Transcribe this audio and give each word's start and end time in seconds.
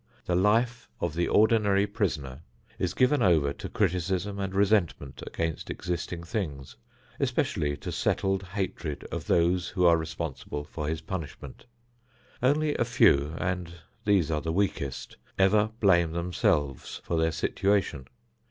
The 0.25 0.33
life 0.33 0.89
of 0.99 1.13
the 1.13 1.27
ordinary 1.27 1.85
prisoner 1.85 2.41
is 2.79 2.95
given 2.95 3.21
over 3.21 3.53
to 3.53 3.69
criticism 3.69 4.39
and 4.39 4.51
resentment 4.51 5.21
against 5.27 5.69
existing 5.69 6.23
things, 6.23 6.75
especially 7.19 7.77
to 7.77 7.91
settled 7.91 8.41
hatred 8.41 9.07
of 9.11 9.27
those 9.27 9.67
who 9.67 9.85
are 9.85 9.97
responsible 9.97 10.63
for 10.63 10.87
his 10.87 11.01
punishment. 11.01 11.67
Only 12.41 12.73
a 12.77 12.83
few, 12.83 13.35
and 13.37 13.75
these 14.03 14.31
are 14.31 14.41
the 14.41 14.51
weakest, 14.51 15.17
ever 15.37 15.69
blame 15.79 16.13
themselves 16.13 16.99
for 17.03 17.15
their 17.15 17.31
situation. 17.31 18.07